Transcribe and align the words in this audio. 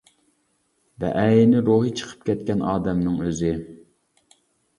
بەئەينى 1.03 1.61
روھى 1.67 1.91
چىقىپ 1.99 2.25
كەتكەن 2.31 2.65
ئادەمنىڭ 2.71 3.21
ئۆزى. 3.27 3.53